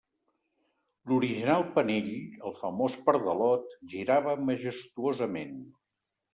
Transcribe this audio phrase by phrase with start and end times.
[1.11, 2.09] L'original penell,
[2.49, 5.57] el famós pardalot, girava majestuosament.